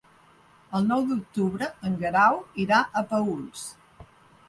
[0.79, 3.71] El nou d'octubre en Guerau irà a Paüls.